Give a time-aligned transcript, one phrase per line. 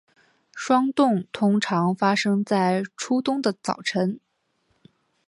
[0.55, 4.19] 霜冻通常发生在初冬的早晨。